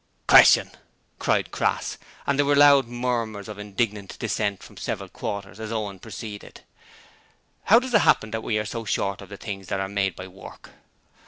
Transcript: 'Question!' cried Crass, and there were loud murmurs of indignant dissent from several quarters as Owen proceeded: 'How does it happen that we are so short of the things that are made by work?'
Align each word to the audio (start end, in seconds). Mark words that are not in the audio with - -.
'Question!' 0.25 0.71
cried 1.19 1.51
Crass, 1.51 1.99
and 2.25 2.39
there 2.39 2.45
were 2.47 2.55
loud 2.55 2.87
murmurs 2.87 3.47
of 3.47 3.59
indignant 3.59 4.17
dissent 4.17 4.63
from 4.63 4.75
several 4.75 5.07
quarters 5.09 5.59
as 5.59 5.71
Owen 5.71 5.99
proceeded: 5.99 6.61
'How 7.65 7.77
does 7.77 7.93
it 7.93 8.01
happen 8.01 8.31
that 8.31 8.41
we 8.41 8.57
are 8.57 8.65
so 8.65 8.83
short 8.83 9.21
of 9.21 9.29
the 9.29 9.37
things 9.37 9.67
that 9.67 9.79
are 9.79 9.87
made 9.87 10.15
by 10.15 10.27
work?' 10.27 10.71